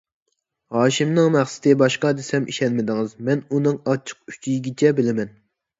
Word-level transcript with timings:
ھاشىمنىڭ 0.77 1.29
مەقسىتى 1.35 1.75
باشقا 1.83 2.13
دېسەم 2.23 2.49
ئىشەنمىدىڭىز، 2.55 3.17
مەن 3.29 3.45
ئۇنىڭ 3.53 3.79
ئاچچىق 3.81 4.27
ئۈچىيىگىچە 4.37 4.99
بىلىمەن. 5.03 5.37